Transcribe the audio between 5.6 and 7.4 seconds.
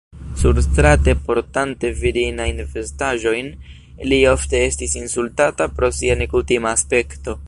pro sia nekutima aspekto.